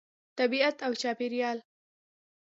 طبیعت 0.37 0.77
او 0.87 0.93
چاپیریال 1.01 1.57